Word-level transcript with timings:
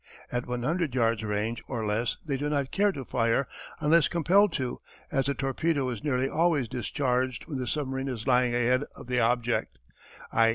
At 0.31 0.47
100 0.47 0.95
yards' 0.95 1.23
range 1.23 1.61
or 1.67 1.85
less 1.85 2.17
they 2.25 2.35
do 2.35 2.49
not 2.49 2.71
care 2.71 2.91
to 2.91 3.05
fire 3.05 3.47
unless 3.79 4.07
compelled 4.07 4.51
to, 4.53 4.81
as 5.11 5.27
the 5.27 5.35
torpedo 5.35 5.87
is 5.89 6.03
nearly 6.03 6.27
always 6.27 6.67
discharged 6.67 7.45
when 7.45 7.59
the 7.59 7.67
submarine 7.67 8.07
is 8.07 8.25
lying 8.25 8.55
ahead 8.55 8.83
of 8.95 9.05
the 9.05 9.19
object, 9.19 9.77
_i. 10.33 10.49